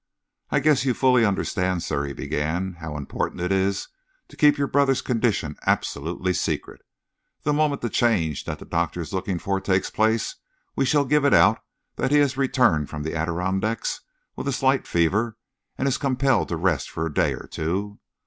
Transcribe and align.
"I 0.49 0.61
guess 0.61 0.83
you 0.83 0.95
fully 0.95 1.23
understand, 1.23 1.83
sir," 1.83 2.05
he 2.05 2.13
began, 2.13 2.77
"how 2.79 2.97
important 2.97 3.39
it 3.41 3.51
is 3.51 3.87
to 4.29 4.35
keep 4.35 4.57
your 4.57 4.65
brother's 4.65 5.03
condition 5.03 5.55
absolutely 5.67 6.33
secret. 6.33 6.81
The 7.43 7.53
moment 7.53 7.81
the 7.81 7.89
change 7.91 8.45
that 8.45 8.57
the 8.57 8.65
doctor 8.65 9.01
is 9.01 9.13
looking 9.13 9.37
for 9.37 9.61
takes 9.61 9.91
place, 9.91 10.37
we 10.75 10.85
shall 10.85 11.05
give 11.05 11.23
it 11.23 11.35
out 11.35 11.59
that 11.97 12.09
he 12.09 12.17
has 12.17 12.35
returned 12.35 12.89
from 12.89 13.03
the 13.03 13.15
Adirondacks 13.15 14.01
with 14.35 14.47
a 14.47 14.53
slight 14.53 14.87
fever 14.87 15.37
and 15.77 15.87
is 15.87 15.99
compelled 15.99 16.49
to 16.49 16.57
rest 16.57 16.89
for 16.89 17.05
a 17.05 17.13
day 17.13 17.33
or 17.33 17.45
two. 17.45 17.99